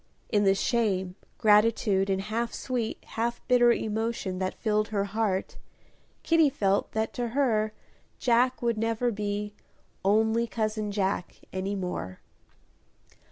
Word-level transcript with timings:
In 0.29 0.45
the 0.45 0.55
shame, 0.55 1.13
gratitude, 1.37 2.09
and 2.09 2.21
half 2.23 2.53
sweet, 2.55 2.97
half 3.09 3.39
bitter 3.47 3.71
emotion 3.71 4.39
that 4.39 4.55
filled 4.59 4.87
her 4.87 5.03
heart, 5.03 5.57
Kitty 6.23 6.49
felt 6.49 6.93
that 6.93 7.13
to 7.13 7.27
her 7.37 7.71
Jack 8.17 8.63
would 8.63 8.79
never 8.79 9.11
be 9.11 9.53
"only 10.03 10.47
cousin 10.47 10.91
Jack" 10.91 11.35
any 11.53 11.75
more. 11.75 12.19